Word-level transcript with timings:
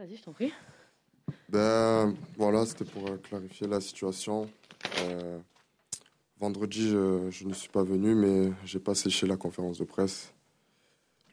Vas-y, 0.00 0.16
je 0.16 0.22
t'en 0.22 0.32
prie. 0.32 0.50
Ben 1.50 2.14
voilà, 2.38 2.64
c'était 2.64 2.86
pour 2.86 3.06
euh, 3.06 3.18
clarifier 3.18 3.66
la 3.66 3.82
situation. 3.82 4.50
Euh, 5.00 5.38
vendredi, 6.38 6.88
je, 6.88 7.46
ne 7.46 7.52
suis 7.52 7.68
pas 7.68 7.82
venu, 7.82 8.14
mais 8.14 8.50
j'ai 8.64 8.78
pas 8.78 8.94
séché 8.94 9.26
la 9.26 9.36
conférence 9.36 9.76
de 9.76 9.84
presse. 9.84 10.32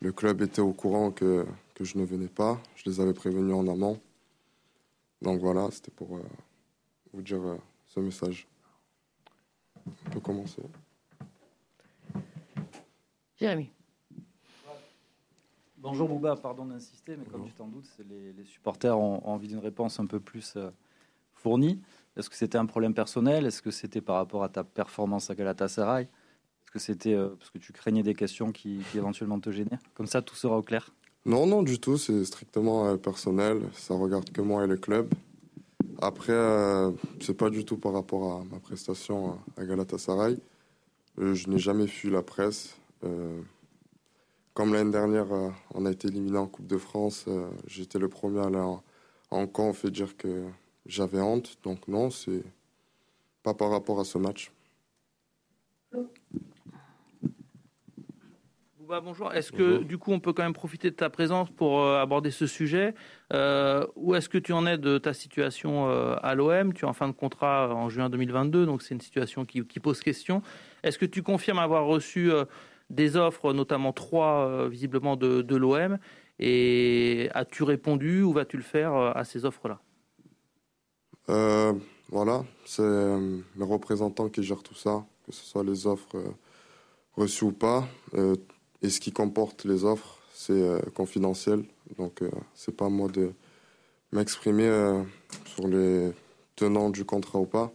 Le 0.02 0.12
club 0.12 0.42
était 0.42 0.60
au 0.60 0.74
courant 0.74 1.12
que, 1.12 1.46
que 1.76 1.86
je 1.86 1.98
ne 1.98 2.04
venais 2.04 2.28
pas. 2.28 2.62
Je 2.76 2.90
les 2.90 3.00
avais 3.00 3.14
prévenus 3.14 3.56
en 3.56 3.66
amont. 3.70 4.02
Donc 5.22 5.40
voilà, 5.40 5.72
c'était 5.72 5.92
pour 5.92 6.18
euh, 6.18 6.22
vous 7.14 7.22
dire 7.22 7.40
ce 7.86 8.02
message. 8.02 8.50
On 9.86 10.10
peut 10.10 10.20
commencer. 10.20 10.62
Jérémy. 13.40 13.72
Bonjour 15.90 16.10
Bouba, 16.10 16.36
pardon 16.36 16.66
d'insister, 16.66 17.16
mais 17.16 17.24
comme 17.24 17.46
tu 17.46 17.54
t'en 17.54 17.68
doutes, 17.68 17.88
les, 18.10 18.34
les, 18.34 18.44
supporters 18.44 19.00
ont, 19.00 19.26
envie 19.26 19.48
d'une 19.48 19.60
réponse 19.60 20.02
un 20.02 20.06
peu 20.06 20.20
plus 20.20 20.56
euh, 20.58 20.70
fournie. 21.34 21.80
Est-ce 22.18 22.30
que 22.30 22.36
c'était 22.36 22.58
un 22.58 22.66
problème 22.66 22.94
personnel? 22.94 23.46
Est-ce 23.46 23.62
que 23.62 23.72
c'était 23.72 24.02
par 24.02 24.18
rapport 24.18 24.44
à 24.44 24.50
ta 24.50 24.66
performance 24.66 25.30
à 25.30 25.36
Galatasaray? 25.36 26.04
Est-ce 26.04 26.72
que 26.72 26.80
c'était 26.80 27.14
euh, 27.14 27.30
parce 27.40 27.52
que 27.52 27.58
tu 27.58 27.72
craignais 27.72 28.04
des 28.04 28.16
questions 28.16 28.52
qui, 28.52 28.82
éventuellement 28.96 29.40
te 29.40 29.50
gênaient? 29.50 29.80
Comme 29.94 30.08
ça, 30.08 30.22
tout 30.22 30.36
sera 30.36 30.58
au 30.58 30.62
clair. 30.62 30.94
Non, 31.26 31.48
non, 31.48 31.64
du 31.64 31.80
tout. 31.80 31.98
C'est 31.98 32.26
strictement 32.26 32.88
euh, 32.88 32.98
personnel. 32.98 33.62
Ça 33.72 33.94
regarde 33.94 34.30
que 34.30 34.42
moi 34.42 34.66
et 34.66 34.68
le 34.68 34.76
club. 34.76 35.14
Après, 36.02 36.38
c'est 37.22 37.34
pas 37.34 37.50
du 37.50 37.64
tout 37.64 37.78
par 37.78 37.94
rapport 37.94 38.42
à 38.42 38.44
ma 38.44 38.60
prestation 38.60 39.40
à 39.56 39.64
Galatasaray. 39.64 40.38
je 41.18 41.50
n'ai 41.50 41.60
jamais 41.60 41.88
fui 41.88 42.10
la 42.10 42.24
presse. 42.24 42.78
Comme 44.58 44.74
l'année 44.74 44.90
dernière, 44.90 45.32
euh, 45.32 45.50
on 45.76 45.86
a 45.86 45.92
été 45.92 46.08
éliminé 46.08 46.36
en 46.40 46.48
Coupe 46.48 46.66
de 46.66 46.80
France, 46.80 47.26
euh, 47.28 47.48
j'étais 47.68 48.00
le 48.00 48.10
premier 48.10 48.40
à 48.40 48.46
aller 48.46 48.58
en, 48.58 48.82
en 49.30 49.46
camp, 49.46 49.72
fait 49.72 49.92
dire 49.92 50.18
que 50.18 50.46
j'avais 50.88 51.22
honte. 51.22 51.60
Donc 51.62 51.88
non, 51.88 52.10
c'est 52.10 52.42
pas 53.44 53.54
par 53.54 53.70
rapport 53.70 54.00
à 54.00 54.04
ce 54.04 54.18
match. 54.18 54.52
bonjour. 59.04 59.32
Est-ce 59.32 59.52
que 59.52 59.84
du 59.84 60.00
coup 60.00 60.12
on 60.12 60.20
peut 60.20 60.34
quand 60.34 60.42
même 60.42 60.54
profiter 60.54 60.90
de 60.90 60.96
ta 60.96 61.12
présence 61.12 61.52
pour 61.52 61.84
euh, 61.84 62.02
aborder 62.02 62.32
ce 62.32 62.48
sujet? 62.48 62.96
Où 63.30 64.16
est-ce 64.16 64.28
que 64.28 64.40
tu 64.40 64.54
en 64.54 64.66
es 64.66 64.80
de 64.80 64.98
ta 64.98 65.14
situation 65.14 65.88
à 65.88 66.34
l'OM 66.34 66.74
Tu 66.74 66.84
es 66.84 66.88
en 66.88 66.94
fin 66.94 67.08
de 67.08 67.14
contrat 67.14 67.76
en 67.76 67.90
juin 67.90 68.10
2022, 68.10 68.66
donc 68.66 68.82
c'est 68.82 68.96
une 68.96 69.02
situation 69.02 69.46
qui, 69.46 69.64
qui 69.68 69.80
pose 69.80 70.00
question. 70.00 70.42
Est-ce 70.82 70.98
que 70.98 71.06
tu 71.06 71.22
confirmes 71.22 71.60
avoir 71.60 71.86
reçu 71.86 72.32
des 72.90 73.16
offres, 73.16 73.54
notamment 73.54 73.94
trois 73.94 74.48
euh, 74.48 74.68
visiblement 74.70 75.16
de, 75.16 75.56
l'OM. 75.56 75.98
Et 76.40 77.30
as-tu 77.34 77.64
répondu 77.64 78.22
ou 78.22 78.34
vas-tu 78.34 78.58
le 78.58 78.64
faire 78.64 78.94
euh, 78.94 79.12
à 79.16 79.24
ces 79.24 79.46
offres-là? 79.46 79.80
Euh, 81.30 81.74
Voilà, 82.10 82.46
c'est 82.66 82.84
mes 82.84 83.66
représentants 83.66 84.30
qui 84.30 84.44
gèrent 84.44 84.64
tout 84.64 84.76
ça, 84.76 85.06
que 85.26 85.34
ce 85.34 85.44
soit 85.44 85.64
les 85.64 85.88
offres 85.88 86.18
reçues 87.16 87.46
ou 87.46 87.52
pas. 87.52 87.88
et 88.82 88.90
ce 88.90 89.00
qui 89.00 89.12
comporte 89.12 89.66
les 89.66 89.84
offres, 89.84 90.20
c'est 90.32 90.94
confidentiel. 90.94 91.66
Donc, 91.98 92.24
c'est 92.54 92.76
pas 92.76 92.86
à 92.86 92.90
moi 92.90 93.10
de 93.10 93.32
m'exprimer 94.14 94.70
sur 95.46 95.68
les 95.68 96.12
tenants 96.56 96.92
du 96.92 97.04
contrat 97.04 97.40
ou 97.40 97.46
pas. 97.46 97.74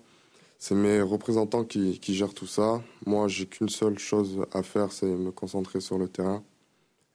C'est 0.65 0.77
mes 0.77 1.03
représentants 1.03 1.65
qui, 1.65 1.99
gèrent 2.15 2.35
tout 2.35 2.47
ça. 2.47 2.81
Moi, 3.05 3.27
j'ai 3.27 3.47
qu'une 3.47 3.69
seule 3.69 3.99
chose 3.99 4.47
à 4.53 4.63
faire, 4.63 4.93
c'est 4.93 5.07
me 5.07 5.33
concentrer 5.33 5.81
sur 5.81 5.99
le 5.99 6.07
terrain, 6.07 6.45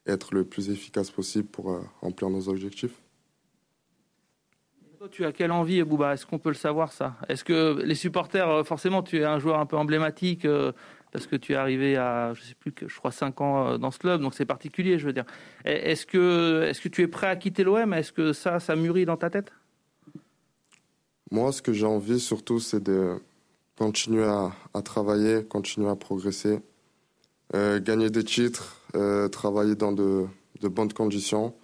être 0.06 0.34
le 0.34 0.44
plus 0.44 0.68
efficace 0.68 1.10
possible 1.10 1.48
pour 1.48 1.70
euh, 1.70 1.80
remplir 2.02 2.28
nos 2.28 2.50
objectifs. 2.50 3.00
tu 5.10 5.24
as 5.24 5.32
quelle 5.32 5.50
envie, 5.50 5.82
Bouba 5.82 6.12
Est-ce 6.12 6.26
qu'on 6.26 6.38
peut 6.38 6.50
le 6.50 6.56
savoir, 6.56 6.92
ça? 6.92 7.16
Est-ce 7.30 7.42
que 7.42 7.80
les 7.82 7.94
supporters, 7.94 8.50
euh, 8.50 8.64
forcément, 8.64 9.02
tu 9.02 9.16
es 9.16 9.24
un 9.24 9.38
joueur 9.38 9.58
un 9.58 9.64
peu 9.64 9.78
emblématique 9.78 10.44
euh, 10.44 10.72
parce 11.10 11.26
que 11.26 11.34
tu 11.34 11.54
es 11.54 11.56
arrivé 11.56 11.96
à, 11.96 12.34
je 12.34 12.42
sais 12.42 12.54
plus, 12.54 12.74
je 12.86 12.98
crois, 12.98 13.12
5 13.12 13.40
ans 13.40 13.78
dans 13.78 13.90
ce 13.90 13.98
club, 13.98 14.20
donc 14.20 14.34
c'est 14.34 14.44
particulier, 14.44 14.98
je 14.98 15.06
veux 15.06 15.14
dire. 15.14 15.24
Est-ce 15.64 16.04
que, 16.04 16.68
est 16.68 16.78
que 16.78 16.88
tu 16.90 17.00
es 17.00 17.08
prêt 17.08 17.28
à 17.28 17.36
quitter 17.36 17.64
l'OM 17.64 17.94
Est-ce 17.94 18.12
que 18.12 18.34
ça, 18.34 18.60
ça 18.60 18.76
mûrit 18.76 19.06
dans 19.06 19.16
ta 19.16 19.30
tête? 19.30 19.54
Moi, 21.30 21.50
ce 21.52 21.62
que 21.62 21.72
j'ai 21.72 21.86
envie, 21.86 22.20
surtout, 22.20 22.60
c'est 22.60 22.82
de 22.82 23.18
continuer 23.78 24.24
à, 24.24 24.82
travailler, 24.82 25.44
continuer 25.44 25.88
à 25.88 25.94
progresser, 25.94 26.58
euh, 27.54 27.78
gagner 27.80 28.10
des 28.10 28.24
titres, 28.24 28.82
euh, 28.96 29.28
travailler 29.28 29.76
dans 29.76 29.92
de, 29.92 30.26
bonnes 30.62 30.92
conditions. 30.92 31.54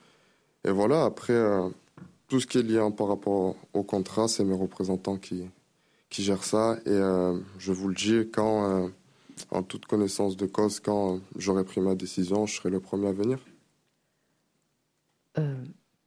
Et 0.65 0.71
voilà, 0.71 1.05
après, 1.05 1.33
euh, 1.33 1.69
tout 2.29 2.39
ce 2.39 2.47
qui 2.47 2.59
est 2.59 2.63
lié 2.63 2.81
par 2.97 3.09
rapport 3.09 3.57
au 3.73 3.83
contrat, 3.83 4.29
c'est 4.29 4.45
mes 4.45 4.55
représentants 4.55 5.17
qui, 5.17 5.43
qui 6.09 6.23
gèrent 6.23 6.45
ça. 6.45 6.79
Et 6.87 7.01
je 7.59 7.73
vous 7.73 7.89
le 7.89 7.95
dis, 7.95 8.31
quand, 8.33 8.91
en 9.51 9.63
toute 9.65 9.87
connaissance 9.87 10.37
de 10.37 10.47
cause, 10.47 10.79
quand 10.79 11.21
j'aurai 11.37 11.65
pris 11.65 11.81
ma 11.81 11.97
décision, 11.97 12.47
je 12.47 12.55
serai 12.55 12.71
le 12.71 12.79
premier 12.79 13.09
à 13.09 13.13
venir. 13.13 13.39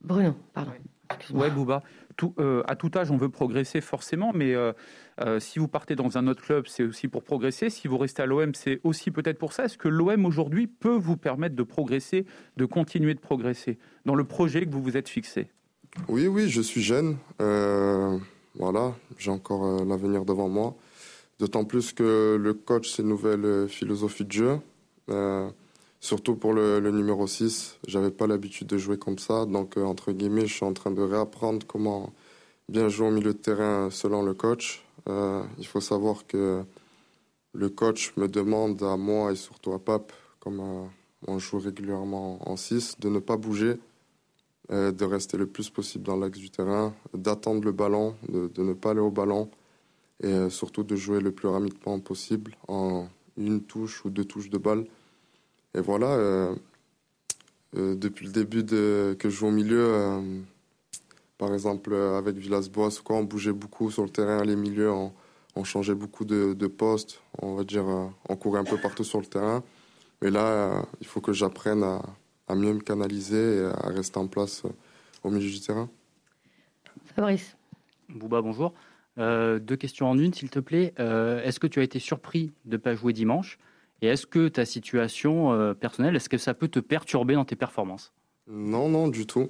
Bruno, 0.01 0.33
pardon. 0.53 0.71
Ouais, 1.33 1.49
Bouba. 1.49 1.83
Tout, 2.15 2.33
à 2.65 2.75
tout 2.75 2.89
âge, 2.95 3.11
on 3.11 3.17
veut 3.17 3.29
progresser 3.29 3.79
forcément, 3.79 4.31
mais 4.33 4.55
euh, 5.19 5.39
si 5.39 5.59
vous 5.59 5.67
partez 5.67 5.95
dans 5.95 6.17
un 6.17 6.27
autre 6.27 6.43
club, 6.43 6.67
c'est 6.67 6.83
aussi 6.83 7.07
pour 7.07 7.23
progresser. 7.23 7.69
Si 7.69 7.87
vous 7.87 7.97
restez 7.97 8.21
à 8.21 8.25
l'OM, 8.25 8.53
c'est 8.53 8.79
aussi 8.83 9.09
peut-être 9.11 9.39
pour 9.39 9.53
ça. 9.53 9.65
Est-ce 9.65 9.77
que 9.77 9.87
l'OM 9.87 10.25
aujourd'hui 10.25 10.67
peut 10.67 10.95
vous 10.95 11.17
permettre 11.17 11.55
de 11.55 11.63
progresser, 11.63 12.25
de 12.57 12.65
continuer 12.65 13.15
de 13.15 13.19
progresser 13.19 13.77
dans 14.05 14.15
le 14.15 14.23
projet 14.23 14.65
que 14.65 14.71
vous 14.71 14.81
vous 14.81 14.97
êtes 14.97 15.09
fixé? 15.09 15.47
Oui, 16.07 16.27
oui, 16.27 16.49
je 16.49 16.61
suis 16.61 16.83
jeune. 16.83 17.17
Euh, 17.41 18.17
voilà, 18.55 18.95
j'ai 19.17 19.31
encore 19.31 19.65
euh, 19.65 19.85
l'avenir 19.85 20.23
devant 20.23 20.49
moi. 20.49 20.75
D'autant 21.39 21.65
plus 21.65 21.93
que 21.93 22.37
le 22.39 22.53
coach, 22.53 22.89
c'est 22.89 23.01
une 23.01 23.09
nouvelle 23.09 23.67
philosophie 23.67 24.25
de 24.25 24.31
jeu. 24.31 24.59
Surtout 25.99 26.35
pour 26.35 26.53
le, 26.53 26.79
numéro 26.79 27.27
6. 27.27 27.77
J'avais 27.87 28.11
pas 28.11 28.27
l'habitude 28.27 28.67
de 28.67 28.77
jouer 28.77 28.97
comme 28.97 29.19
ça. 29.19 29.45
Donc, 29.45 29.77
entre 29.77 30.11
guillemets, 30.11 30.47
je 30.47 30.53
suis 30.53 30.65
en 30.65 30.73
train 30.73 30.91
de 30.91 31.01
réapprendre 31.01 31.65
comment 31.65 32.13
bien 32.69 32.89
jouer 32.89 33.07
au 33.07 33.11
milieu 33.11 33.33
de 33.33 33.37
terrain 33.37 33.89
selon 33.89 34.23
le 34.23 34.33
coach. 34.33 34.83
Euh, 35.07 35.43
il 35.57 35.65
faut 35.65 35.81
savoir 35.81 36.27
que 36.27 36.63
le 37.53 37.69
coach 37.69 38.13
me 38.17 38.27
demande 38.27 38.81
à 38.83 38.97
moi 38.97 39.31
et 39.31 39.35
surtout 39.35 39.73
à 39.73 39.79
Pape, 39.79 40.11
comme 40.39 40.59
euh, 40.59 40.85
on 41.27 41.39
joue 41.39 41.59
régulièrement 41.59 42.39
en 42.49 42.57
6, 42.57 42.99
de 42.99 43.09
ne 43.09 43.19
pas 43.19 43.37
bouger, 43.37 43.79
euh, 44.71 44.91
de 44.91 45.05
rester 45.05 45.37
le 45.37 45.47
plus 45.47 45.69
possible 45.69 46.03
dans 46.03 46.17
l'axe 46.17 46.39
du 46.39 46.49
terrain, 46.49 46.93
d'attendre 47.13 47.63
le 47.63 47.71
ballon, 47.71 48.15
de, 48.27 48.51
ne 48.61 48.73
pas 48.73 48.91
aller 48.91 48.99
au 48.99 49.11
ballon 49.11 49.49
et 50.21 50.49
surtout 50.49 50.83
de 50.83 50.95
jouer 50.95 51.21
le 51.21 51.31
plus 51.31 51.47
rapidement 51.47 51.99
possible 51.99 52.57
en 52.67 53.07
une 53.37 53.61
touche 53.61 54.03
ou 54.03 54.09
deux 54.09 54.25
touches 54.25 54.49
de 54.49 54.57
balle. 54.57 54.85
Et 55.77 55.81
voilà, 55.81 56.55
depuis 57.73 58.25
le 58.25 58.31
début 58.31 58.63
de, 58.63 59.15
que 59.19 59.29
je 59.29 59.35
joue 59.35 59.47
au 59.47 59.51
milieu, 59.51 60.21
par 61.37 61.53
exemple, 61.53 61.93
euh, 61.93 62.17
avec 62.17 62.35
Villas-Boas, 62.35 63.01
on 63.09 63.23
bougeait 63.23 63.53
beaucoup 63.53 63.91
sur 63.91 64.03
le 64.03 64.09
terrain, 64.09 64.43
les 64.43 64.55
milieux, 64.55 64.91
on, 64.91 65.13
changeait 65.63 65.95
beaucoup 65.95 66.23
de, 66.23 66.67
postes, 66.67 67.21
on 67.41 67.55
va 67.55 67.63
dire, 67.63 67.87
euh, 67.87 68.07
on 68.29 68.35
courait 68.35 68.59
un 68.59 68.63
peu 68.63 68.77
partout 68.77 69.03
sur 69.03 69.19
le 69.19 69.25
terrain. 69.25 69.63
Mais 70.21 70.29
là, 70.29 70.45
euh, 70.45 70.81
il 71.01 71.07
faut 71.07 71.21
que 71.21 71.33
j'apprenne 71.33 71.83
à, 71.83 72.55
mieux 72.55 72.73
me 72.73 72.79
canaliser 72.79 73.57
et 73.57 73.65
à 73.65 73.89
rester 73.89 74.17
en 74.17 74.27
place 74.27 74.63
au 75.23 75.29
milieu 75.29 75.49
du 75.49 75.59
terrain. 75.59 75.89
Fabrice. 77.15 77.57
Bouba, 78.09 78.41
bonjour. 78.41 78.73
deux 79.17 79.75
questions 79.77 80.09
en 80.09 80.17
une, 80.17 80.33
s'il 80.33 80.49
te 80.49 80.59
plaît. 80.59 80.93
est-ce 80.97 81.59
que 81.59 81.67
tu 81.67 81.79
as 81.79 81.83
été 81.83 81.99
surpris 81.99 82.51
de 82.65 82.77
ne 82.77 82.77
pas 82.77 82.95
jouer 82.95 83.13
dimanche? 83.13 83.59
Et 84.01 84.07
est-ce 84.07 84.27
que 84.27 84.47
ta 84.47 84.65
situation 84.65 85.75
personnelle, 85.79 86.15
est-ce 86.15 86.29
que 86.29 86.37
ça 86.37 86.53
peut 86.53 86.67
te 86.67 86.79
perturber 86.79 87.33
dans 87.33 87.45
tes 87.45 87.55
performances? 87.55 88.13
Non, 88.47 88.89
non, 88.89 89.07
du 89.07 89.25
tout. 89.25 89.49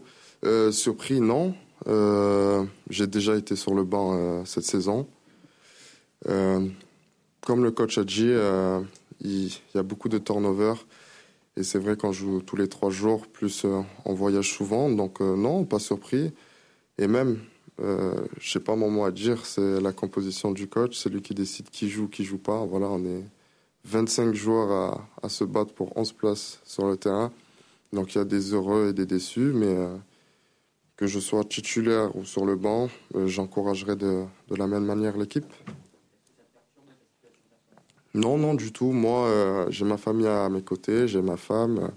surpris, 0.72 1.20
non. 1.20 1.54
Euh, 1.86 2.66
j'ai 2.90 3.08
déjà 3.08 3.36
été 3.36 3.56
sur 3.56 3.74
le 3.74 3.84
banc 3.84 4.14
euh, 4.14 4.46
cette 4.46 4.64
saison. 4.64 5.08
Euh, 6.28 6.68
comme 7.42 7.64
le 7.64 7.72
coach 7.72 7.98
a 7.98 8.04
dit, 8.04 8.34
il, 9.22 9.48
y 9.48 9.78
a 9.78 9.84
beaucoup 9.84 10.10
de 10.10 10.18
turnover. 10.18 10.74
Et 11.56 11.64
c'est 11.64 11.80
vrai 11.80 11.96
qu'on 11.96 12.12
joue 12.12 12.42
tous 12.42 12.56
les 12.56 12.68
trois 12.68 12.90
jours, 12.90 13.28
plus 13.28 13.66
on 14.06 14.14
voyage 14.14 14.52
souvent. 14.52 14.90
Donc 14.90 15.22
non, 15.22 15.64
pas 15.64 15.80
surpris. 15.80 16.34
Et 16.98 17.08
même, 17.08 17.40
je 17.80 18.52
sais 18.52 18.60
pas 18.60 18.76
mon 18.76 18.92
mot 18.92 19.06
à 19.06 19.12
dire, 19.12 19.46
c'est 19.46 19.80
la 19.80 19.94
composition 19.94 20.52
du 20.52 20.68
coach. 20.68 20.98
C'est 20.98 21.10
lui 21.10 21.22
qui 21.22 21.34
décide 21.34 21.70
qui 21.70 21.90
joue, 21.90 22.10
qui 22.10 22.26
joue 22.26 22.38
pas. 22.38 22.66
Voilà, 22.66 22.88
on 22.88 23.04
est 23.06 23.24
25 23.88 24.36
joueurs 24.36 25.02
à, 25.22 25.30
se 25.30 25.44
battre 25.44 25.74
pour 25.74 25.96
11 25.98 26.12
places 26.14 26.60
sur 26.66 26.88
le 26.88 26.98
terrain. 26.98 27.32
Donc 27.94 28.14
il 28.14 28.18
y 28.18 28.22
a 28.22 28.26
des 28.26 28.54
heureux 28.54 28.90
et 28.90 28.94
des 28.94 29.06
déçus, 29.06 29.54
mais 29.54 29.76
que 30.98 31.06
je 31.06 31.20
sois 31.20 31.44
titulaire 31.44 32.16
ou 32.16 32.26
sur 32.26 32.46
le 32.46 32.56
banc, 32.56 32.90
euh, 33.16 33.28
j'encouragerai 33.28 33.96
de, 33.96 34.26
la 34.50 34.66
même 34.66 34.84
manière 34.84 35.16
l'équipe. 35.16 35.46
Non, 38.16 38.38
non, 38.38 38.56
du 38.56 38.72
tout. 38.72 38.92
Moi, 38.92 39.28
euh, 39.28 39.68
j'ai 39.70 39.86
ma 39.86 39.98
famille 39.98 40.28
à 40.28 40.50
mes 40.50 40.64
côtés, 40.64 41.08
j'ai 41.08 41.22
ma 41.22 41.38
femme, 41.38 41.92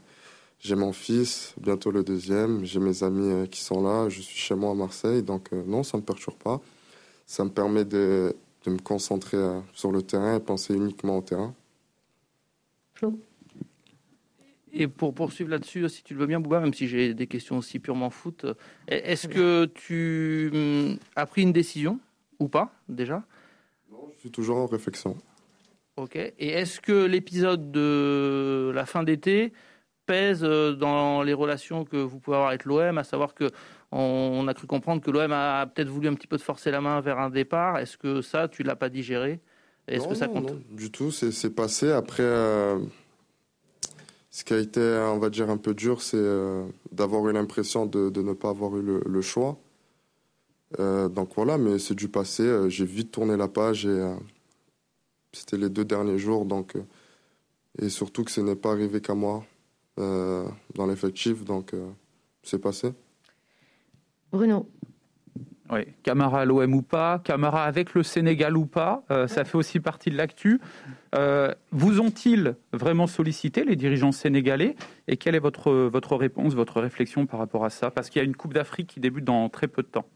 j'ai 0.58 0.74
mon 0.74 0.92
fils, 0.92 1.54
bientôt 1.58 1.90
le 1.90 2.04
deuxième, 2.04 2.62
j'ai 2.62 2.78
mes 2.78 3.02
amis 3.02 3.48
qui 3.48 3.62
sont 3.62 3.82
là, 3.82 4.10
je 4.10 4.20
suis 4.20 4.38
chez 4.38 4.54
moi 4.54 4.72
à 4.72 4.74
Marseille, 4.74 5.22
donc 5.22 5.50
non, 5.52 5.82
ça 5.82 5.96
ne 5.96 6.02
me 6.02 6.06
perturbe 6.06 6.36
pas. 6.36 6.60
Ça 7.26 7.42
me 7.44 7.50
permet 7.50 7.86
de 7.86 8.34
me 8.66 8.78
concentrer 8.78 9.38
sur 9.72 9.92
le 9.92 10.02
terrain 10.02 10.36
et 10.36 10.40
penser 10.40 10.74
uniquement 10.74 11.16
au 11.16 11.22
terrain. 11.22 11.54
Flo 13.00 13.18
et 14.72 14.86
pour 14.86 15.12
poursuivre 15.14 15.50
là-dessus, 15.50 15.88
si 15.88 16.04
tu 16.04 16.14
le 16.14 16.20
veux 16.20 16.26
bien, 16.26 16.38
Bouba, 16.38 16.60
même 16.60 16.72
si 16.72 16.86
j'ai 16.86 17.12
des 17.12 17.26
questions 17.26 17.58
aussi 17.58 17.80
purement 17.80 18.08
foot, 18.08 18.46
est-ce 18.86 19.26
que 19.26 19.64
tu 19.64 20.48
hum, 20.54 20.96
as 21.16 21.26
pris 21.26 21.42
une 21.42 21.52
décision 21.52 21.98
ou 22.38 22.46
pas 22.46 22.72
déjà? 22.88 23.24
Non, 23.90 24.08
je 24.14 24.20
suis 24.20 24.30
toujours 24.30 24.58
en 24.58 24.66
réflexion. 24.66 25.16
Ok. 25.96 26.14
Et 26.14 26.32
est-ce 26.38 26.80
que 26.80 27.04
l'épisode 27.04 27.72
de 27.72 28.70
la 28.72 28.86
fin 28.86 29.02
d'été 29.02 29.52
pèse 30.06 30.44
euh, 30.44 30.74
dans 30.74 31.24
les 31.24 31.34
relations 31.34 31.84
que 31.84 31.96
vous 31.96 32.20
pouvez 32.20 32.36
avoir 32.36 32.50
avec 32.50 32.64
l'OM, 32.64 32.96
à 32.96 33.02
savoir 33.02 33.34
que 33.34 33.50
on 33.90 34.46
a 34.46 34.54
cru 34.54 34.68
comprendre 34.68 35.02
que 35.02 35.10
l'OM 35.10 35.32
a 35.32 35.66
peut-être 35.66 35.88
voulu 35.88 36.06
un 36.06 36.14
petit 36.14 36.28
peu 36.28 36.38
te 36.38 36.44
forcer 36.44 36.70
la 36.70 36.80
main 36.80 37.00
vers 37.00 37.18
un 37.18 37.30
départ? 37.30 37.78
Est-ce 37.78 37.98
que 37.98 38.22
ça, 38.22 38.46
tu 38.46 38.62
l'as 38.62 38.76
pas 38.76 38.88
digéré? 38.88 39.40
Est-ce 39.88 40.06
que 40.06 40.14
ça 40.14 40.28
compte 40.28 40.50
non, 40.50 40.62
du 40.70 40.90
tout. 40.90 41.10
C'est 41.10 41.50
passé 41.54 41.90
après. 41.90 42.22
Euh, 42.22 42.78
ce 44.30 44.44
qui 44.44 44.52
a 44.52 44.58
été, 44.58 44.80
on 44.80 45.18
va 45.18 45.28
dire, 45.28 45.50
un 45.50 45.56
peu 45.56 45.74
dur, 45.74 46.02
c'est 46.02 46.16
euh, 46.16 46.64
d'avoir 46.92 47.28
eu 47.28 47.32
l'impression 47.32 47.86
de, 47.86 48.10
ne 48.20 48.32
pas 48.32 48.50
avoir 48.50 48.76
eu 48.76 48.82
le, 49.04 49.22
choix. 49.22 49.58
Euh, 50.78 51.08
donc 51.08 51.32
voilà, 51.34 51.58
mais 51.58 51.80
c'est 51.80 51.96
du 51.96 52.08
passé. 52.08 52.44
Euh, 52.44 52.68
j'ai 52.68 52.84
vite 52.84 53.10
tourné 53.10 53.36
la 53.36 53.48
page 53.48 53.86
et 53.86 54.14
c'était 55.32 55.56
les 55.56 55.68
deux 55.68 55.84
derniers 55.84 56.18
jours. 56.18 56.44
Donc, 56.44 56.76
et 57.80 57.88
surtout 57.88 58.22
que 58.22 58.30
ce 58.30 58.40
n'est 58.40 58.56
pas 58.56 58.70
arrivé 58.70 59.00
qu'à 59.00 59.14
moi 59.14 59.44
dans 59.96 60.86
l'effectif. 60.86 61.44
Donc 61.44 61.74
c'est 62.42 62.58
passé. 62.58 62.92
Bruno, 64.32 64.66
oui, 65.72 65.82
Camara 66.02 66.40
à 66.40 66.44
l'OM 66.44 66.74
ou 66.74 66.82
pas, 66.82 67.20
Camara 67.22 67.64
avec 67.64 67.94
le 67.94 68.02
Sénégal 68.02 68.56
ou 68.56 68.66
pas, 68.66 69.04
euh, 69.10 69.28
ça 69.28 69.44
fait 69.44 69.56
aussi 69.56 69.78
partie 69.78 70.10
de 70.10 70.16
l'actu. 70.16 70.60
Euh, 71.14 71.54
vous 71.70 72.00
ont-ils 72.00 72.56
vraiment 72.72 73.06
sollicité, 73.06 73.64
les 73.64 73.76
dirigeants 73.76 74.10
sénégalais 74.10 74.74
Et 75.06 75.16
quelle 75.16 75.36
est 75.36 75.40
votre, 75.40 75.72
votre 75.72 76.16
réponse, 76.16 76.54
votre 76.54 76.80
réflexion 76.80 77.26
par 77.26 77.38
rapport 77.38 77.64
à 77.64 77.70
ça? 77.70 77.90
Parce 77.90 78.10
qu'il 78.10 78.20
y 78.20 78.22
a 78.22 78.24
une 78.24 78.34
Coupe 78.34 78.52
d'Afrique 78.52 78.88
qui 78.88 79.00
débute 79.00 79.24
dans 79.24 79.48
très 79.48 79.68
peu 79.68 79.82
de 79.82 79.88
temps. 79.88 80.06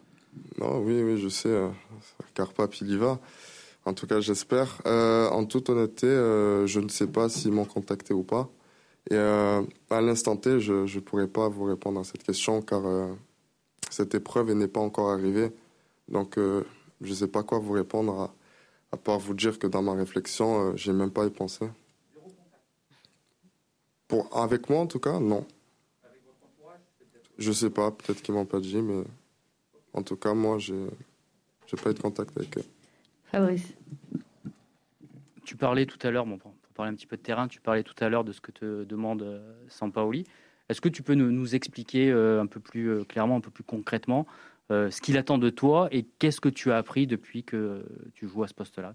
Oui, 0.60 1.02
oui, 1.02 1.18
je 1.18 1.28
sais, 1.28 1.48
euh, 1.48 1.68
Carpa 2.34 2.66
va. 2.66 3.20
En 3.84 3.92
tout 3.92 4.06
cas, 4.08 4.20
j'espère. 4.20 4.80
En 4.86 5.44
toute 5.44 5.68
honnêteté, 5.68 6.06
je 6.06 6.80
ne 6.80 6.88
sais 6.88 7.06
pas 7.06 7.28
s'ils 7.28 7.52
m'ont 7.52 7.66
contacté 7.66 8.14
ou 8.14 8.22
pas. 8.22 8.48
Et 9.10 9.16
à 9.16 10.00
l'instant 10.00 10.36
T, 10.36 10.58
je 10.58 10.72
ne 10.72 11.00
pourrais 11.00 11.28
pas 11.28 11.50
vous 11.50 11.64
répondre 11.64 12.00
à 12.00 12.04
cette 12.04 12.22
question 12.22 12.62
car 12.62 12.80
cette 13.94 14.14
épreuve 14.14 14.52
n'est 14.52 14.68
pas 14.68 14.80
encore 14.80 15.10
arrivée. 15.10 15.52
Donc, 16.08 16.36
euh, 16.36 16.64
je 17.00 17.10
ne 17.10 17.14
sais 17.14 17.28
pas 17.28 17.44
quoi 17.44 17.60
vous 17.60 17.72
répondre, 17.72 18.34
à, 18.90 18.96
part 18.96 19.18
vous 19.18 19.34
dire 19.34 19.58
que 19.58 19.68
dans 19.68 19.82
ma 19.82 19.94
réflexion, 19.94 20.70
euh, 20.70 20.72
je 20.76 20.90
n'ai 20.90 20.98
même 20.98 21.12
pas 21.12 21.26
y 21.26 21.30
pensé. 21.30 21.68
Pour, 24.08 24.36
avec 24.36 24.68
moi, 24.68 24.80
en 24.80 24.86
tout 24.86 24.98
cas, 24.98 25.20
non. 25.20 25.46
Je 27.38 27.52
sais 27.52 27.70
pas, 27.70 27.90
peut-être 27.90 28.20
qu'ils 28.22 28.34
m'ont 28.34 28.44
pas 28.44 28.60
dit, 28.60 28.82
mais 28.82 29.04
en 29.92 30.02
tout 30.02 30.16
cas, 30.16 30.34
moi, 30.34 30.58
je 30.58 30.74
n'ai 30.74 31.82
pas 31.82 31.90
eu 31.90 31.94
de 31.94 32.00
contact 32.00 32.36
avec 32.36 32.58
eux. 32.58 32.64
Fabrice. 33.26 33.74
Tu 35.44 35.56
parlais 35.56 35.86
tout 35.86 36.04
à 36.06 36.10
l'heure, 36.10 36.26
bon, 36.26 36.38
pour 36.38 36.52
parler 36.74 36.92
un 36.92 36.94
petit 36.94 37.06
peu 37.06 37.16
de 37.16 37.22
terrain, 37.22 37.48
tu 37.48 37.60
parlais 37.60 37.82
tout 37.82 37.94
à 38.00 38.08
l'heure 38.08 38.24
de 38.24 38.32
ce 38.32 38.40
que 38.40 38.50
te 38.50 38.84
demande 38.84 39.22
euh, 39.22 39.52
Sampaoli. 39.68 40.24
Est-ce 40.68 40.80
que 40.80 40.88
tu 40.88 41.02
peux 41.02 41.14
nous, 41.14 41.54
expliquer 41.54 42.10
euh, 42.10 42.40
un 42.40 42.46
peu 42.46 42.58
plus 42.60 42.88
euh, 42.88 43.04
clairement, 43.04 43.36
un 43.36 43.40
peu 43.40 43.50
plus 43.50 43.64
concrètement, 43.64 44.26
euh, 44.70 44.90
ce 44.90 45.00
qu'il 45.02 45.18
attend 45.18 45.36
de 45.36 45.50
toi 45.50 45.88
et 45.92 46.06
qu'est-ce 46.18 46.40
que 46.40 46.48
tu 46.48 46.72
as 46.72 46.78
appris 46.78 47.06
depuis 47.06 47.44
que 47.44 47.84
tu 48.14 48.28
joues 48.28 48.44
à 48.44 48.48
ce 48.48 48.54
poste-là? 48.54 48.94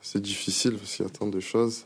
C'est 0.00 0.22
difficile 0.22 0.78
parce 0.78 0.96
qu'il 0.96 1.04
y 1.04 1.08
a 1.08 1.10
tant 1.10 1.28
de 1.28 1.40
choses. 1.40 1.84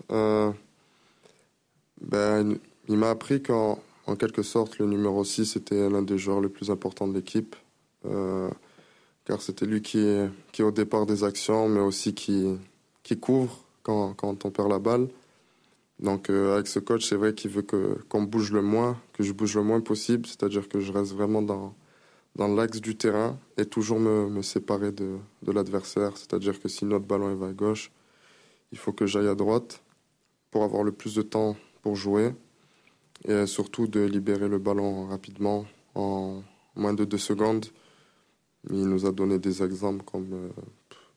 Ben, 2.00 2.58
il 2.88 2.96
m'a 2.96 3.10
appris 3.10 3.42
qu'en 3.42 3.80
en 4.06 4.14
quelque 4.14 4.42
sorte, 4.42 4.78
le 4.78 4.86
numéro 4.86 5.24
6 5.24 5.56
était 5.56 5.90
l'un 5.90 6.02
des 6.02 6.18
joueurs 6.18 6.40
les 6.40 6.48
plus 6.48 6.70
importants 6.70 7.08
de 7.08 7.14
l'équipe. 7.14 7.56
car 8.04 9.42
c'était 9.42 9.66
lui 9.66 9.82
qui 9.82 9.98
est, 9.98 10.30
qui 10.52 10.62
au 10.62 10.70
départ 10.70 11.06
des 11.06 11.24
actions, 11.24 11.68
mais 11.68 11.80
aussi 11.80 12.14
qui, 12.14 12.56
qui 13.02 13.18
couvre 13.18 13.64
quand, 13.82 14.14
quand 14.14 14.44
on 14.44 14.50
perd 14.52 14.68
la 14.70 14.78
balle. 14.78 15.08
Donc 16.00 16.28
euh, 16.30 16.54
avec 16.54 16.66
ce 16.66 16.78
coach, 16.78 17.08
c'est 17.08 17.16
vrai 17.16 17.34
qu'il 17.34 17.50
veut 17.50 17.62
que 17.62 17.98
qu'on 18.08 18.22
bouge 18.22 18.52
le 18.52 18.62
moins, 18.62 19.00
que 19.14 19.22
je 19.22 19.32
bouge 19.32 19.54
le 19.56 19.62
moins 19.62 19.80
possible, 19.80 20.26
c'est-à-dire 20.26 20.68
que 20.68 20.80
je 20.80 20.92
reste 20.92 21.12
vraiment 21.12 21.42
dans 21.42 21.74
dans 22.36 22.48
l'axe 22.48 22.80
du 22.82 22.96
terrain 22.96 23.38
et 23.56 23.64
toujours 23.64 23.98
me, 23.98 24.42
séparer 24.42 24.92
de, 24.92 25.16
de 25.42 25.52
l'adversaire. 25.52 26.16
C'est-à-dire 26.16 26.60
que 26.60 26.68
si 26.68 26.84
notre 26.84 27.06
ballon 27.06 27.34
va 27.34 27.48
à 27.48 27.52
gauche, 27.52 27.90
il 28.72 28.78
faut 28.78 28.92
que 28.92 29.06
j'aille 29.06 29.28
à 29.28 29.34
droite 29.34 29.82
pour 30.50 30.62
avoir 30.62 30.82
le 30.84 30.92
plus 30.92 31.14
de 31.14 31.22
temps 31.22 31.56
pour 31.80 31.96
jouer 31.96 32.34
et 33.24 33.46
surtout 33.46 33.86
de 33.86 34.00
libérer 34.00 34.48
le 34.48 34.58
ballon 34.58 35.06
rapidement 35.06 35.64
en 35.94 36.42
moins 36.74 36.92
de 36.92 37.04
deux 37.04 37.18
secondes. 37.18 37.66
Il 38.70 38.86
nous 38.86 39.06
a 39.06 39.12
donné 39.12 39.38
des 39.38 39.62
exemples 39.62 40.04
comme 40.04 40.32
euh, 40.32 40.48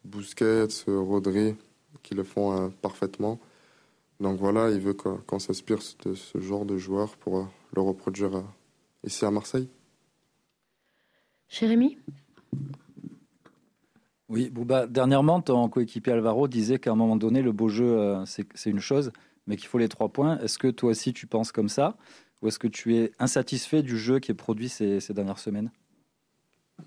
Busquets, 0.05 0.67
Rodri, 0.87 1.55
qui 2.03 2.13
le 2.13 2.23
font 2.23 2.53
euh, 2.53 2.69
parfaitement. 2.81 3.39
Donc 4.19 4.37
voilà, 4.37 4.69
il 4.69 4.79
veut 4.79 4.93
qu'on 4.93 5.39
s'inspire 5.39 5.79
de 6.03 6.13
ce 6.13 6.39
genre 6.39 6.65
de 6.65 6.77
joueur 6.77 7.15
pour 7.17 7.37
euh, 7.37 7.43
le 7.75 7.81
reproduire 7.81 8.35
euh, 8.35 8.43
ici 9.05 9.23
à 9.23 9.31
Marseille. 9.31 9.69
Jérémy? 11.47 11.97
Oui, 14.27 14.49
Bouba, 14.49 14.87
dernièrement, 14.87 15.41
ton 15.41 15.69
coéquipier 15.69 16.13
Alvaro 16.13 16.47
disait 16.47 16.79
qu'à 16.79 16.91
un 16.91 16.95
moment 16.95 17.15
donné, 17.15 17.41
le 17.41 17.53
beau 17.53 17.69
jeu, 17.69 17.97
euh, 17.97 18.25
c'est 18.25 18.69
une 18.69 18.79
chose, 18.79 19.11
mais 19.47 19.55
qu'il 19.55 19.67
faut 19.67 19.77
les 19.77 19.87
trois 19.87 20.09
points. 20.09 20.37
Est-ce 20.39 20.59
que 20.59 20.67
toi 20.67 20.91
aussi 20.91 21.13
tu 21.13 21.25
penses 21.25 21.51
comme 21.51 21.69
ça? 21.69 21.95
Ou 22.41 22.49
est-ce 22.49 22.59
que 22.59 22.67
tu 22.67 22.95
es 22.97 23.11
insatisfait 23.19 23.81
du 23.83 23.97
jeu 23.97 24.19
qui 24.19 24.31
est 24.31 24.35
produit 24.35 24.69
ces, 24.69 24.99
dernières 25.09 25.39
semaines? 25.39 25.71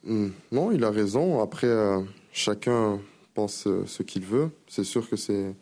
Hmm, 0.04 0.28
Non, 0.52 0.70
il 0.70 0.84
a 0.84 0.90
raison. 0.90 1.40
Après, 1.42 1.68
chacun 2.32 3.00
pense 3.34 3.66
ce 3.86 4.02
qu'il 4.02 4.24
veut. 4.24 4.50
C'est 4.68 4.84
sûr 4.84 5.08
que 5.10 5.16
c'est 5.16 5.54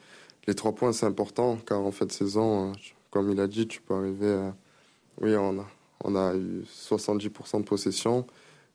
les 0.50 0.56
trois 0.56 0.74
points, 0.74 0.92
c'est 0.92 1.06
important, 1.06 1.58
car 1.64 1.78
en 1.78 1.92
fait 1.92 2.06
de 2.06 2.12
saison, 2.12 2.70
euh, 2.70 2.74
comme 3.12 3.30
il 3.30 3.38
a 3.38 3.46
dit, 3.46 3.68
tu 3.68 3.80
peux 3.80 3.94
arriver 3.94 4.32
à... 4.32 4.56
Oui, 5.20 5.36
on 5.36 5.60
a, 5.60 5.66
on 6.02 6.16
a 6.16 6.34
eu 6.34 6.64
70% 6.64 7.58
de 7.58 7.64
possession, 7.64 8.26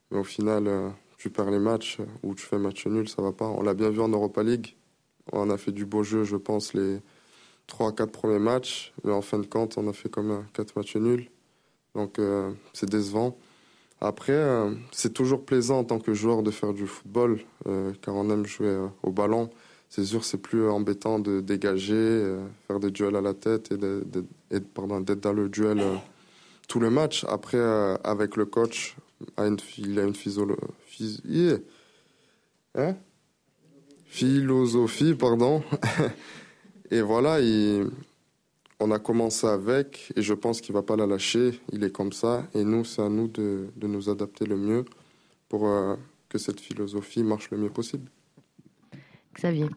mais 0.09 0.17
au 0.17 0.23
final, 0.23 0.67
euh, 0.67 0.89
tu 1.17 1.29
perds 1.29 1.51
les 1.51 1.59
matchs 1.59 1.97
ou 2.23 2.33
tu 2.33 2.45
fais 2.45 2.57
match 2.57 2.87
nul, 2.87 3.09
ça 3.09 3.21
va 3.21 3.33
pas. 3.33 3.47
On 3.47 3.61
l'a 3.61 3.73
bien 3.73 3.89
vu 3.89 3.99
en 3.99 4.07
Europa 4.07 4.41
League. 4.41 4.77
On 5.33 5.49
a 5.49 5.57
fait 5.57 5.73
du 5.73 5.85
beau 5.85 6.01
jeu, 6.01 6.23
je 6.23 6.37
pense, 6.37 6.73
les 6.73 7.01
3-4 7.67 8.07
premiers 8.07 8.39
matchs, 8.39 8.93
mais 9.03 9.11
en 9.11 9.21
fin 9.21 9.39
de 9.39 9.45
compte, 9.45 9.77
on 9.77 9.89
a 9.89 9.93
fait 9.93 10.07
comme 10.07 10.45
4 10.53 10.77
matchs 10.77 10.95
nuls. 10.95 11.29
Donc, 11.93 12.19
euh, 12.19 12.53
c'est 12.71 12.89
décevant. 12.89 13.37
Après, 13.99 14.41
c'est 14.93 15.13
toujours 15.13 15.43
plaisant 15.43 15.79
en 15.79 15.83
tant 15.83 15.99
que 15.99 16.13
joueur 16.13 16.41
de 16.41 16.51
faire 16.51 16.73
du 16.73 16.87
football, 16.87 17.41
car 18.01 18.13
on 18.15 18.29
aime 18.29 18.45
jouer 18.45 18.77
au 19.03 19.11
ballon 19.11 19.49
c'est 19.89 20.03
sûr, 20.03 20.25
c'est 20.25 20.39
plus 20.39 20.67
embêtant 20.67 21.19
de 21.19 21.41
dégager, 21.41 21.93
euh, 21.95 22.45
faire 22.67 22.79
des 22.79 22.91
duels 22.91 23.15
à 23.15 23.21
la 23.21 23.33
tête 23.33 23.71
et 23.71 23.77
d'être 23.77 25.21
dans 25.21 25.33
le 25.33 25.49
duel 25.49 25.79
euh, 25.79 25.95
tout 26.67 26.79
le 26.79 26.89
match. 26.89 27.23
Après, 27.29 27.57
euh, 27.57 27.95
avec 28.03 28.35
le 28.35 28.45
coach, 28.45 28.95
il 29.77 29.99
a 29.99 30.03
une 30.03 30.13
philosophie, 30.13 31.53
hein? 32.75 32.95
philosophie, 34.05 35.13
pardon. 35.13 35.63
et 36.91 37.01
voilà, 37.01 37.37
on 38.79 38.91
a 38.91 38.99
commencé 38.99 39.47
avec, 39.47 40.11
et 40.15 40.21
je 40.21 40.33
pense 40.33 40.59
qu'il 40.59 40.73
va 40.73 40.81
pas 40.81 40.95
la 40.95 41.05
lâcher. 41.05 41.59
Il 41.71 41.83
est 41.83 41.91
comme 41.91 42.11
ça, 42.11 42.45
et 42.53 42.63
nous, 42.63 42.83
c'est 42.83 43.01
à 43.01 43.09
nous 43.09 43.27
de, 43.27 43.69
nous 43.81 44.09
adapter 44.09 44.45
le 44.45 44.57
mieux 44.57 44.83
pour 45.47 45.69
que 46.27 46.37
cette 46.37 46.59
philosophie 46.59 47.23
marche 47.23 47.49
le 47.51 47.57
mieux 47.57 47.69
possible. 47.69 48.09
Xavier. 49.35 49.69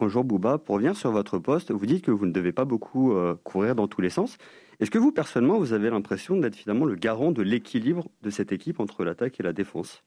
Bonjour 0.00 0.22
Bouba, 0.22 0.58
pour 0.58 0.76
revenir 0.76 0.96
sur 0.96 1.10
votre 1.10 1.40
poste, 1.40 1.72
vous 1.72 1.84
dites 1.84 2.04
que 2.04 2.12
vous 2.12 2.24
ne 2.24 2.30
devez 2.30 2.52
pas 2.52 2.64
beaucoup 2.64 3.14
euh, 3.14 3.34
courir 3.42 3.74
dans 3.74 3.88
tous 3.88 4.00
les 4.00 4.10
sens. 4.10 4.38
Est-ce 4.78 4.92
que 4.92 4.98
vous, 4.98 5.10
personnellement, 5.10 5.58
vous 5.58 5.72
avez 5.72 5.90
l'impression 5.90 6.36
d'être 6.36 6.54
finalement 6.54 6.84
le 6.84 6.94
garant 6.94 7.32
de 7.32 7.42
l'équilibre 7.42 8.06
de 8.22 8.30
cette 8.30 8.52
équipe 8.52 8.78
entre 8.78 9.02
l'attaque 9.02 9.40
et 9.40 9.42
la 9.42 9.52
défense? 9.52 10.04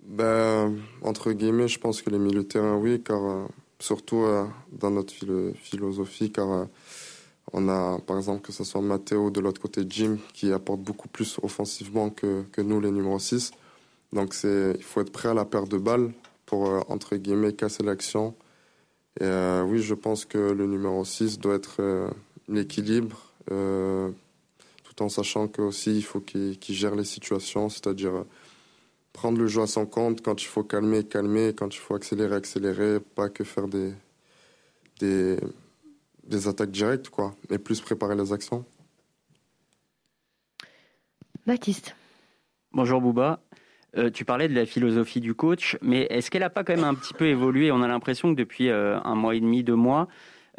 Ben, 0.00 0.74
Entre 1.02 1.30
guillemets, 1.30 1.68
je 1.68 1.78
pense 1.78 2.02
que 2.02 2.10
les 2.10 2.18
milieux 2.18 2.42
de 2.42 2.48
terrain, 2.48 2.74
oui, 2.74 3.00
car 3.00 3.24
euh, 3.24 3.46
surtout 3.78 4.24
euh, 4.24 4.46
dans 4.72 4.90
notre 4.90 5.14
philosophie, 5.54 6.32
car 6.32 6.66
on 7.52 7.68
a, 7.68 8.00
par 8.00 8.16
exemple, 8.16 8.42
que 8.42 8.50
ce 8.50 8.64
soit 8.64 8.80
Matteo 8.80 9.30
de 9.30 9.38
l'autre 9.38 9.60
côté, 9.60 9.82
Jim, 9.88 10.18
qui 10.34 10.50
apporte 10.52 10.80
beaucoup 10.80 11.06
plus 11.08 11.38
offensivement 11.44 12.10
que, 12.10 12.42
que 12.50 12.60
nous, 12.60 12.80
les 12.80 12.90
numéros 12.90 13.20
6. 13.20 13.52
Donc 14.12 14.34
il 14.44 14.82
faut 14.82 15.00
être 15.00 15.12
prêt 15.12 15.28
à 15.28 15.34
la 15.34 15.44
perte 15.44 15.68
de 15.68 15.78
balles 15.78 16.12
pour, 16.46 16.68
euh, 16.68 16.80
entre 16.88 17.16
guillemets, 17.16 17.52
casser 17.54 17.82
l'action 17.82 18.34
Et 19.20 19.28
oui, 19.66 19.80
je 19.82 19.94
pense 19.94 20.24
que 20.24 20.38
le 20.38 20.66
numéro 20.66 21.04
6 21.04 21.38
doit 21.38 21.54
être 21.54 22.10
l'équilibre, 22.48 23.32
tout 23.46 25.02
en 25.02 25.08
sachant 25.08 25.48
qu'aussi 25.48 25.96
il 25.96 26.02
faut 26.02 26.20
qu'il 26.20 26.58
gère 26.74 26.94
les 26.94 27.04
situations, 27.04 27.68
c'est-à-dire 27.68 28.24
prendre 29.12 29.38
le 29.38 29.46
jeu 29.46 29.62
à 29.62 29.66
son 29.66 29.86
compte 29.86 30.22
quand 30.22 30.42
il 30.42 30.46
faut 30.46 30.64
calmer, 30.64 31.04
calmer, 31.04 31.54
quand 31.54 31.74
il 31.74 31.78
faut 31.78 31.94
accélérer, 31.94 32.34
accélérer, 32.34 33.00
pas 33.00 33.28
que 33.28 33.44
faire 33.44 33.68
des, 33.68 33.92
des, 34.98 35.36
des 36.24 36.48
attaques 36.48 36.70
directes, 36.70 37.08
quoi, 37.08 37.34
mais 37.50 37.58
plus 37.58 37.80
préparer 37.80 38.16
les 38.16 38.32
actions. 38.32 38.64
Baptiste. 41.46 41.94
Bonjour 42.72 43.00
Bouba. 43.00 43.40
Euh, 43.98 44.10
tu 44.10 44.24
parlais 44.24 44.48
de 44.48 44.54
la 44.54 44.64
philosophie 44.64 45.20
du 45.20 45.34
coach, 45.34 45.76
mais 45.82 46.06
est-ce 46.08 46.30
qu'elle 46.30 46.40
n'a 46.40 46.50
pas 46.50 46.64
quand 46.64 46.74
même 46.74 46.84
un 46.84 46.94
petit 46.94 47.12
peu 47.12 47.26
évolué? 47.26 47.70
On 47.70 47.82
a 47.82 47.88
l'impression 47.88 48.32
que 48.32 48.38
depuis 48.38 48.70
euh, 48.70 48.98
un 49.04 49.14
mois 49.14 49.34
et 49.34 49.40
demi, 49.40 49.62
deux 49.62 49.74
mois, 49.74 50.08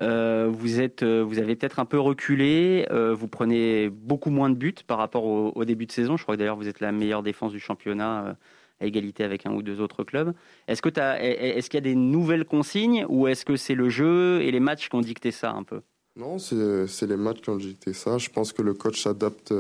euh, 0.01 0.49
vous, 0.51 0.79
êtes, 0.79 1.03
vous 1.03 1.39
avez 1.39 1.55
peut-être 1.55 1.79
un 1.79 1.85
peu 1.85 1.99
reculé, 1.99 2.87
vous 2.91 3.27
prenez 3.27 3.89
beaucoup 3.89 4.29
moins 4.29 4.49
de 4.49 4.55
buts 4.55 4.75
par 4.85 4.97
rapport 4.97 5.25
au, 5.25 5.65
début 5.65 5.85
de 5.85 5.91
saison. 5.91 6.17
Je 6.17 6.23
crois 6.23 6.35
que 6.35 6.39
d'ailleurs 6.39 6.57
vous 6.57 6.67
êtes 6.67 6.79
la 6.79 6.91
meilleure 6.91 7.23
défense 7.23 7.51
du 7.51 7.59
championnat 7.59 8.37
à 8.79 8.85
égalité 8.85 9.23
avec 9.23 9.45
un 9.45 9.53
ou 9.53 9.61
deux 9.61 9.81
autres 9.81 10.03
clubs. 10.03 10.33
Est-ce 10.67 10.81
qu'il 10.81 10.91
est 10.97 11.61
qu'il 11.63 11.75
y 11.75 11.77
a 11.77 11.81
des 11.81 11.95
nouvelles 11.95 12.45
consignes 12.45 13.05
ou 13.07 13.27
est-ce 13.27 13.45
que 13.45 13.55
c'est 13.55 13.75
le 13.75 13.89
jeu 13.89 14.41
et 14.41 14.51
les 14.51 14.59
matchs 14.59 14.89
qui 14.89 14.95
ont 14.95 15.01
dicté 15.01 15.31
ça 15.31 15.51
un 15.51 15.63
peu? 15.63 15.81
Non, 16.15 16.37
c'est 16.37 17.07
les 17.07 17.17
matchs 17.17 17.41
qui 17.41 17.49
ont 17.49 17.57
dicté 17.57 17.93
ça. 17.93 18.17
Je 18.19 18.29
pense 18.29 18.53
que 18.53 18.61
le 18.61 18.73
coach 18.73 19.01
s'adapte 19.01 19.53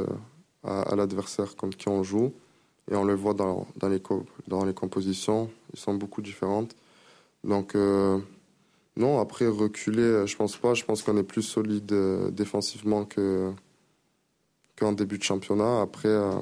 à, 0.63 0.95
l'adversaire 0.95 1.55
contre 1.55 1.77
qui 1.77 1.89
on 1.89 2.03
joue. 2.03 2.33
Et 2.91 2.95
on 2.95 3.03
le 3.03 3.13
voit 3.15 3.33
dans, 3.33 3.65
les, 3.83 4.01
dans 4.47 4.65
les 4.65 4.73
compositions. 4.73 5.49
Ils 5.73 5.79
sont 5.79 5.93
beaucoup 5.93 6.21
différentes. 6.21 6.75
Donc, 7.43 7.75
euh, 7.75 8.19
non, 8.97 9.19
après, 9.19 9.47
reculer, 9.47 10.27
je 10.27 10.35
pense 10.35 10.57
pas. 10.57 10.73
Je 10.73 10.83
pense 10.83 11.01
qu'on 11.01 11.17
est 11.17 11.23
plus 11.23 11.43
solide 11.43 11.91
euh, 11.91 12.29
défensivement 12.29 13.05
qu'en 13.05 14.91
début 14.91 15.17
de 15.17 15.23
championnat. 15.23 15.81
Après, 15.81 16.09
euh, 16.09 16.35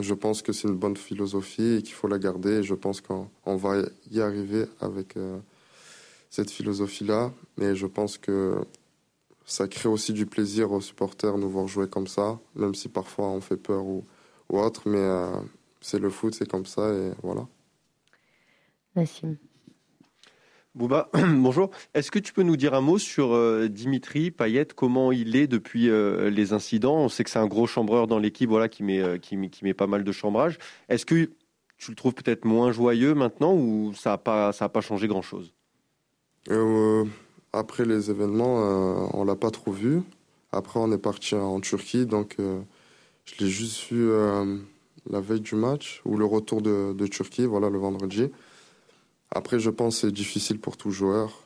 je 0.00 0.14
pense 0.14 0.42
que 0.42 0.52
c'est 0.52 0.68
une 0.68 0.76
bonne 0.76 0.96
philosophie 0.96 1.76
et 1.76 1.82
qu'il 1.82 1.94
faut 1.94 2.08
la 2.08 2.18
garder. 2.18 2.58
Et 2.58 2.62
je 2.62 2.74
pense 2.74 3.00
qu'on 3.00 3.28
va 3.56 3.82
y 4.10 4.20
arriver 4.20 4.64
avec 4.80 5.16
cette 6.30 6.50
philosophie-là. 6.50 7.32
Mais 7.56 7.74
je 7.74 7.86
pense 7.86 8.16
que 8.16 8.58
ça 9.48 9.66
crée 9.66 9.88
aussi 9.88 10.12
du 10.12 10.26
plaisir 10.26 10.70
aux 10.72 10.82
supporters 10.82 11.34
de 11.34 11.40
nous 11.40 11.48
voir 11.48 11.66
jouer 11.66 11.88
comme 11.88 12.06
ça, 12.06 12.38
même 12.54 12.74
si 12.74 12.88
parfois 12.88 13.28
on 13.28 13.40
fait 13.40 13.56
peur 13.56 13.82
ou, 13.84 14.04
autre, 14.50 14.82
mais 14.86 14.98
euh, 14.98 15.40
c'est 15.88 15.98
le 15.98 16.10
foot, 16.10 16.34
c'est 16.34 16.48
comme 16.48 16.66
ça 16.66 16.92
et 16.92 17.12
voilà. 17.22 17.46
Nassim. 18.96 19.36
Bouba, 20.74 21.10
bonjour. 21.14 21.70
Est-ce 21.94 22.10
que 22.10 22.18
tu 22.18 22.32
peux 22.32 22.42
nous 22.42 22.56
dire 22.56 22.74
un 22.74 22.80
mot 22.80 22.98
sur 22.98 23.32
euh, 23.32 23.68
Dimitri 23.68 24.30
Payet, 24.30 24.66
comment 24.76 25.12
il 25.12 25.34
est 25.34 25.46
depuis 25.46 25.88
euh, 25.88 26.30
les 26.30 26.52
incidents? 26.52 26.96
On 26.96 27.08
sait 27.08 27.24
que 27.24 27.30
c'est 27.30 27.38
un 27.38 27.46
gros 27.46 27.66
chambreur 27.66 28.06
dans 28.06 28.18
l'équipe, 28.18 28.48
voilà, 28.48 28.68
qui 28.68 28.82
met, 28.82 29.18
qui, 29.20 29.36
met, 29.36 29.48
qui 29.48 29.64
met 29.64 29.74
pas 29.74 29.86
mal 29.86 30.04
de 30.04 30.12
chambrage. 30.12 30.58
Est-ce 30.88 31.06
que 31.06 31.30
tu 31.78 31.90
le 31.90 31.96
trouves 31.96 32.14
peut-être 32.14 32.44
moins 32.44 32.70
joyeux 32.70 33.14
maintenant 33.14 33.54
ou 33.54 33.92
ça 33.94 34.10
n'a 34.10 34.18
pas, 34.18 34.52
ça 34.52 34.66
a 34.66 34.68
pas 34.68 34.80
changé 34.80 35.08
grand-chose? 35.08 35.52
Après 37.52 37.84
les 37.84 38.10
événements, 38.10 38.60
euh, 38.60 39.08
on 39.14 39.24
l'a 39.24 39.36
pas 39.36 39.50
trop 39.50 39.72
vu. 39.72 40.02
Après, 40.52 40.78
on 40.80 40.92
est 40.92 40.98
parti 40.98 41.34
en 41.34 41.60
Turquie, 41.60 42.06
donc 42.06 42.36
euh, 42.38 42.60
je 43.24 43.34
l'ai 43.42 43.50
juste 43.50 43.90
vu 43.90 44.10
euh, 44.10 44.56
la 45.10 45.20
veille 45.20 45.40
du 45.40 45.54
match 45.54 46.02
ou 46.04 46.16
le 46.16 46.24
retour 46.24 46.62
de, 46.62 47.06
Turquie, 47.06 47.46
voilà, 47.46 47.70
le 47.70 47.78
vendredi. 47.78 48.30
Après, 49.30 49.58
je 49.58 49.70
pense 49.70 49.96
que 49.96 50.00
c'est 50.08 50.12
difficile 50.12 50.58
pour 50.58 50.76
tout 50.76 50.90
joueur, 50.90 51.44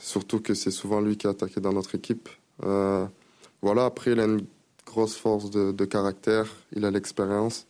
surtout 0.00 0.40
que 0.40 0.54
c'est 0.54 0.70
souvent 0.70 1.00
lui 1.00 1.16
qui 1.16 1.26
a 1.26 1.30
attaqué 1.30 1.60
dans 1.60 1.72
notre 1.72 1.94
équipe. 1.94 2.28
voilà, 2.60 3.84
après, 3.84 4.12
il 4.12 4.20
a 4.20 4.24
une 4.24 4.44
grosse 4.84 5.16
force 5.16 5.50
de, 5.50 5.84
caractère, 5.84 6.46
il 6.72 6.84
a 6.84 6.90
l'expérience, 6.90 7.66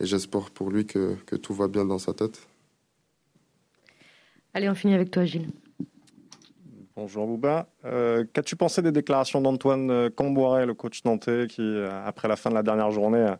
et 0.00 0.06
j'espère 0.06 0.50
pour 0.50 0.70
lui 0.70 0.86
que, 0.86 1.16
que 1.26 1.36
tout 1.36 1.54
va 1.54 1.68
bien 1.68 1.84
dans 1.84 1.98
sa 1.98 2.12
tête. 2.12 2.40
Allez, 4.54 4.68
on 4.68 4.74
finit 4.74 4.94
avec 4.94 5.10
toi, 5.10 5.24
Gilles. 5.24 5.50
Bonjour 6.96 7.28
Bouba. 7.28 7.68
Euh, 7.84 8.24
qu'as-tu 8.32 8.56
pensé 8.56 8.82
des 8.82 8.90
déclarations 8.90 9.40
d'Antoine 9.40 9.88
euh, 9.88 10.10
Camboiret, 10.10 10.66
le 10.66 10.74
coach 10.74 11.04
nantais, 11.04 11.46
qui, 11.48 11.62
euh, 11.62 11.88
après 12.04 12.26
la 12.26 12.34
fin 12.34 12.50
de 12.50 12.56
la 12.56 12.64
dernière 12.64 12.90
journée, 12.90 13.34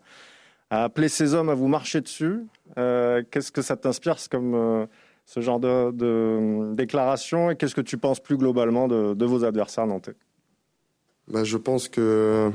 a, 0.70 0.84
appelé 0.84 1.08
ses 1.08 1.34
hommes 1.34 1.48
à 1.48 1.54
vous 1.54 1.68
marcher 1.68 2.00
dessus 2.00 2.46
Qu'est-ce 2.76 3.50
que 3.52 3.62
ça 3.62 3.76
t'inspire 3.76 4.16
comme 4.30 4.86
ce 5.28 5.40
genre 5.40 5.60
de, 5.60 5.90
de 5.90 6.74
déclaration 6.74 7.50
et 7.50 7.56
qu'est-ce 7.56 7.74
que 7.74 7.82
tu 7.82 7.98
penses 7.98 8.18
plus 8.18 8.38
globalement 8.38 8.88
de, 8.88 9.24
vos 9.26 9.44
adversaires 9.44 9.86
nantais? 9.86 10.14
Ben, 11.28 11.44
Je 11.44 11.58
pense 11.58 11.88
que 11.88 12.50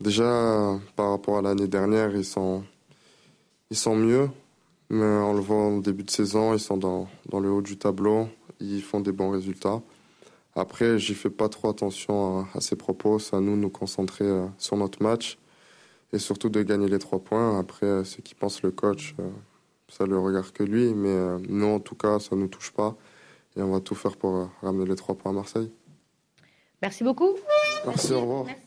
déjà, 0.00 0.78
par 0.94 1.10
rapport 1.10 1.38
à 1.38 1.42
l'année 1.42 1.66
dernière, 1.66 2.14
ils 2.14 2.24
sont, 2.24 2.62
ils 3.70 3.76
sont 3.76 3.96
mieux. 3.96 4.28
Mais 4.90 5.04
on 5.04 5.32
le 5.32 5.40
voit 5.40 5.56
en 5.56 5.78
début 5.78 6.04
de 6.04 6.10
saison, 6.10 6.54
ils 6.54 6.60
sont 6.60 6.76
dans, 6.76 7.08
le 7.32 7.50
haut 7.50 7.62
du 7.62 7.76
tableau, 7.76 8.28
ils 8.60 8.82
font 8.82 9.00
des 9.00 9.10
bons 9.10 9.30
résultats. 9.30 9.82
Après, 10.54 11.00
j'y 11.00 11.14
fais 11.14 11.30
pas 11.30 11.48
trop 11.48 11.70
attention 11.70 12.46
à, 12.54 12.60
ses 12.60 12.76
propos. 12.76 13.18
C'est 13.18 13.34
à 13.34 13.40
nous 13.40 13.56
de 13.56 13.60
nous 13.60 13.70
concentrer 13.70 14.24
euh, 14.24 14.46
sur 14.56 14.76
notre 14.76 15.02
match 15.02 15.36
et 16.12 16.18
surtout 16.18 16.48
de 16.48 16.62
gagner 16.62 16.88
les 16.88 16.98
trois 16.98 17.18
points. 17.18 17.58
Après, 17.58 17.86
euh, 17.86 18.04
ce 18.04 18.20
qui 18.20 18.34
pense 18.34 18.62
le 18.62 18.70
coach, 18.70 19.14
euh, 19.18 19.30
ça 19.88 20.06
le 20.06 20.18
regarde 20.18 20.50
que 20.52 20.62
lui. 20.62 20.94
Mais 20.94 21.38
nous, 21.48 21.66
en 21.66 21.80
tout 21.80 21.94
cas, 21.94 22.18
ça 22.18 22.36
ne 22.36 22.42
nous 22.42 22.48
touche 22.48 22.72
pas. 22.72 22.96
Et 23.56 23.62
on 23.62 23.70
va 23.70 23.80
tout 23.80 23.94
faire 23.94 24.16
pour 24.16 24.50
ramener 24.62 24.86
les 24.86 24.96
trois 24.96 25.14
points 25.14 25.30
à 25.30 25.34
Marseille. 25.34 25.70
Merci 26.82 27.04
beaucoup. 27.04 27.34
Merci, 27.86 28.12
au 28.12 28.20
revoir. 28.20 28.44
Merci. 28.44 28.63